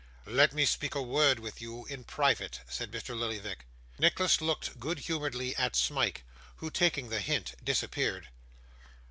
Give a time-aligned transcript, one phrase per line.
[0.25, 3.15] 'Let me speak a word with you in private,' said Mr.
[3.15, 3.67] Lillyvick.
[3.99, 6.23] Nicholas looked good humouredly at Smike,
[6.55, 8.29] who, taking the hint, disappeared.